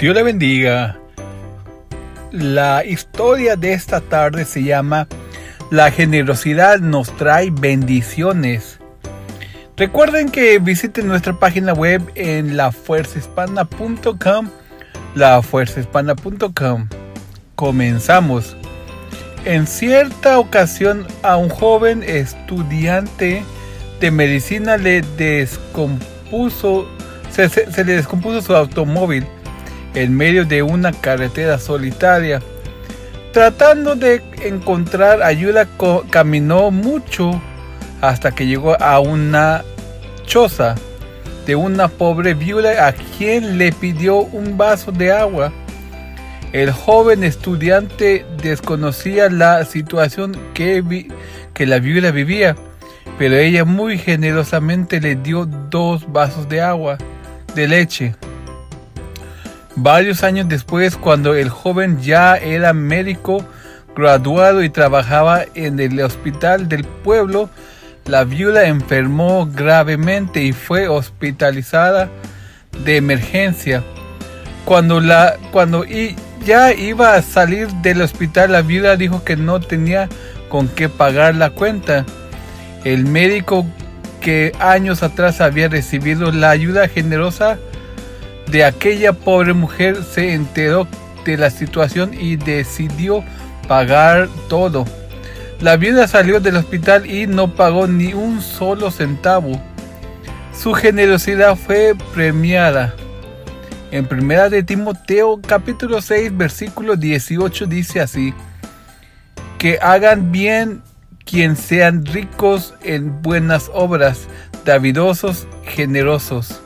Dios 0.00 0.14
le 0.14 0.22
bendiga. 0.22 0.98
La 2.32 2.86
historia 2.86 3.56
de 3.56 3.74
esta 3.74 4.00
tarde 4.00 4.46
se 4.46 4.62
llama 4.62 5.06
La 5.70 5.90
generosidad 5.90 6.78
nos 6.78 7.14
trae 7.18 7.50
bendiciones. 7.50 8.78
Recuerden 9.76 10.30
que 10.30 10.58
visiten 10.58 11.06
nuestra 11.06 11.34
página 11.34 11.74
web 11.74 12.00
en 12.14 12.56
lafuerzahispana.com. 12.56 14.48
Lafuerzahispana.com. 15.16 16.88
Comenzamos. 17.54 18.56
En 19.44 19.66
cierta 19.66 20.38
ocasión 20.38 21.06
a 21.22 21.36
un 21.36 21.50
joven 21.50 22.02
estudiante 22.04 23.44
de 24.00 24.10
medicina 24.10 24.78
le 24.78 25.02
descompuso, 25.18 26.88
se, 27.30 27.50
se 27.50 27.84
le 27.84 27.96
descompuso 27.96 28.40
su 28.40 28.56
automóvil 28.56 29.26
en 29.94 30.16
medio 30.16 30.44
de 30.44 30.62
una 30.62 30.92
carretera 30.92 31.58
solitaria. 31.58 32.40
Tratando 33.32 33.94
de 33.94 34.22
encontrar 34.42 35.22
ayuda, 35.22 35.68
caminó 36.10 36.70
mucho 36.70 37.40
hasta 38.00 38.32
que 38.32 38.46
llegó 38.46 38.80
a 38.82 38.98
una 39.00 39.62
choza 40.26 40.74
de 41.46 41.56
una 41.56 41.88
pobre 41.88 42.34
viuda 42.34 42.86
a 42.86 42.92
quien 42.92 43.58
le 43.58 43.72
pidió 43.72 44.18
un 44.18 44.56
vaso 44.56 44.92
de 44.92 45.12
agua. 45.12 45.52
El 46.52 46.72
joven 46.72 47.22
estudiante 47.22 48.24
desconocía 48.42 49.30
la 49.30 49.64
situación 49.64 50.36
que, 50.54 50.82
la 51.58 51.78
viuda 51.78 52.10
vivía, 52.10 52.56
pero 53.18 53.36
ella 53.36 53.64
muy 53.64 53.98
generosamente 53.98 55.00
le 55.00 55.14
dio 55.14 55.46
dos 55.46 56.10
vasos 56.10 56.48
de 56.48 56.60
agua, 56.60 56.98
de 57.54 57.68
leche. 57.68 58.14
Varios 59.82 60.24
años 60.24 60.46
después, 60.46 60.98
cuando 60.98 61.34
el 61.34 61.48
joven 61.48 62.02
ya 62.02 62.36
era 62.36 62.74
médico 62.74 63.42
graduado 63.96 64.62
y 64.62 64.68
trabajaba 64.68 65.46
en 65.54 65.80
el 65.80 65.98
hospital 66.02 66.68
del 66.68 66.84
pueblo, 66.84 67.48
la 68.04 68.24
viuda 68.24 68.66
enfermó 68.66 69.48
gravemente 69.50 70.42
y 70.42 70.52
fue 70.52 70.86
hospitalizada 70.86 72.10
de 72.84 72.98
emergencia. 72.98 73.82
Cuando, 74.66 75.00
la, 75.00 75.38
cuando 75.50 75.86
ya 76.44 76.74
iba 76.74 77.14
a 77.14 77.22
salir 77.22 77.68
del 77.76 78.02
hospital, 78.02 78.52
la 78.52 78.60
viuda 78.60 78.96
dijo 78.96 79.24
que 79.24 79.36
no 79.36 79.60
tenía 79.60 80.10
con 80.50 80.68
qué 80.68 80.90
pagar 80.90 81.36
la 81.36 81.48
cuenta. 81.48 82.04
El 82.84 83.06
médico 83.06 83.64
que 84.20 84.52
años 84.58 85.02
atrás 85.02 85.40
había 85.40 85.68
recibido 85.68 86.32
la 86.32 86.50
ayuda 86.50 86.86
generosa 86.86 87.58
de 88.50 88.64
aquella 88.64 89.12
pobre 89.12 89.52
mujer 89.52 90.02
se 90.02 90.34
enteró 90.34 90.86
de 91.24 91.36
la 91.36 91.50
situación 91.50 92.12
y 92.14 92.36
decidió 92.36 93.24
pagar 93.68 94.28
todo. 94.48 94.84
La 95.60 95.76
viuda 95.76 96.08
salió 96.08 96.40
del 96.40 96.56
hospital 96.56 97.08
y 97.08 97.26
no 97.26 97.54
pagó 97.54 97.86
ni 97.86 98.14
un 98.14 98.40
solo 98.40 98.90
centavo. 98.90 99.60
Su 100.58 100.72
generosidad 100.72 101.56
fue 101.56 101.94
premiada. 102.14 102.94
En 103.92 104.06
primera 104.06 104.48
de 104.48 104.62
Timoteo 104.62 105.40
capítulo 105.46 106.00
6 106.00 106.36
versículo 106.36 106.96
18 106.96 107.66
dice 107.66 108.00
así: 108.00 108.34
Que 109.58 109.78
hagan 109.82 110.32
bien 110.32 110.82
quien 111.24 111.56
sean 111.56 112.06
ricos 112.06 112.74
en 112.82 113.20
buenas 113.22 113.70
obras, 113.72 114.26
davidosos, 114.64 115.46
generosos 115.64 116.62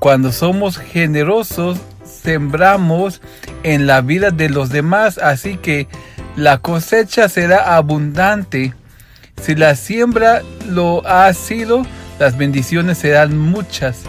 cuando 0.00 0.32
somos 0.32 0.78
generosos, 0.78 1.78
sembramos 2.04 3.20
en 3.62 3.86
la 3.86 4.00
vida 4.00 4.30
de 4.30 4.48
los 4.48 4.70
demás, 4.70 5.18
así 5.18 5.58
que 5.58 5.88
la 6.36 6.56
cosecha 6.56 7.28
será 7.28 7.76
abundante. 7.76 8.74
Si 9.42 9.54
la 9.54 9.76
siembra 9.76 10.40
lo 10.66 11.06
ha 11.06 11.32
sido, 11.34 11.84
las 12.18 12.38
bendiciones 12.38 12.96
serán 12.96 13.36
muchas. 13.36 14.04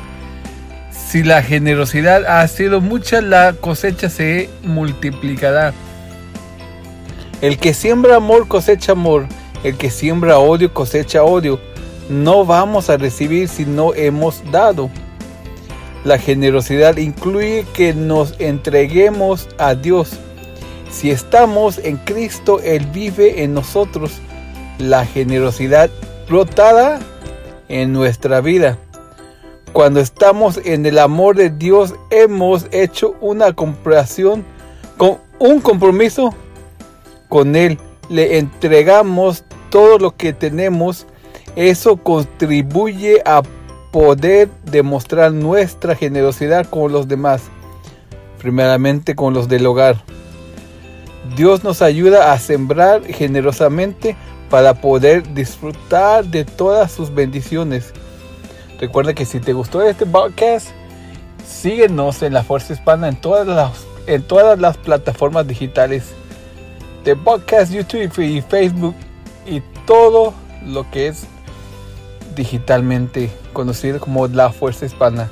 Si 0.91 1.23
la 1.23 1.43
generosidad 1.43 2.25
ha 2.25 2.47
sido 2.47 2.79
mucha, 2.79 3.19
la 3.19 3.51
cosecha 3.51 4.09
se 4.09 4.49
multiplicará. 4.63 5.73
El 7.41 7.57
que 7.57 7.73
siembra 7.73 8.15
amor 8.15 8.47
cosecha 8.47 8.93
amor. 8.93 9.27
El 9.65 9.75
que 9.75 9.89
siembra 9.89 10.39
odio 10.39 10.73
cosecha 10.73 11.23
odio. 11.23 11.59
No 12.09 12.45
vamos 12.45 12.89
a 12.89 12.95
recibir 12.95 13.49
si 13.49 13.65
no 13.65 13.93
hemos 13.93 14.41
dado. 14.53 14.89
La 16.03 16.17
generosidad 16.17 16.97
incluye 16.97 17.65
que 17.73 17.93
nos 17.93 18.33
entreguemos 18.39 19.47
a 19.59 19.75
Dios. 19.75 20.17
Si 20.89 21.11
estamos 21.11 21.77
en 21.77 21.97
Cristo, 21.97 22.59
Él 22.59 22.87
vive 22.87 23.43
en 23.43 23.53
nosotros. 23.53 24.19
La 24.79 25.05
generosidad 25.05 25.91
brotada 26.27 26.99
en 27.69 27.93
nuestra 27.93 28.41
vida. 28.41 28.79
Cuando 29.73 29.99
estamos 29.99 30.59
en 30.65 30.85
el 30.87 30.97
amor 30.97 31.35
de 31.35 31.51
Dios, 31.51 31.93
hemos 32.09 32.65
hecho 32.71 33.15
una 33.21 33.53
comparación 33.53 34.43
con 34.97 35.19
un 35.37 35.61
compromiso 35.61 36.33
con 37.29 37.55
Él. 37.55 37.77
Le 38.09 38.39
entregamos 38.39 39.45
todo 39.69 39.99
lo 39.99 40.15
que 40.17 40.33
tenemos. 40.33 41.05
Eso 41.55 41.95
contribuye 41.97 43.21
a 43.23 43.43
poder 43.91 44.49
demostrar 44.65 45.33
nuestra 45.33 45.95
generosidad 45.95 46.65
con 46.65 46.91
los 46.91 47.07
demás, 47.07 47.43
primeramente 48.39 49.15
con 49.15 49.33
los 49.33 49.47
del 49.47 49.65
hogar. 49.65 50.01
Dios 51.35 51.63
nos 51.63 51.81
ayuda 51.81 52.33
a 52.33 52.39
sembrar 52.39 53.05
generosamente 53.05 54.15
para 54.49 54.73
poder 54.75 55.33
disfrutar 55.33 56.25
de 56.25 56.45
todas 56.45 56.91
sus 56.91 57.13
bendiciones. 57.13 57.93
Recuerda 58.79 59.13
que 59.13 59.25
si 59.25 59.39
te 59.39 59.53
gustó 59.53 59.81
este 59.81 60.05
podcast, 60.05 60.69
síguenos 61.47 62.23
en 62.23 62.33
la 62.33 62.43
Fuerza 62.43 62.73
Hispana 62.73 63.07
en 63.07 63.15
todas 63.15 63.47
las, 63.47 63.85
en 64.07 64.23
todas 64.23 64.59
las 64.59 64.77
plataformas 64.77 65.47
digitales 65.47 66.11
de 67.03 67.15
podcast, 67.15 67.71
YouTube 67.71 68.19
y 68.19 68.41
Facebook 68.41 68.95
y 69.45 69.61
todo 69.85 70.33
lo 70.65 70.89
que 70.91 71.07
es 71.07 71.25
digitalmente 72.35 73.31
conocido 73.53 73.99
como 73.99 74.27
La 74.27 74.51
Fuerza 74.51 74.85
Hispana. 74.85 75.29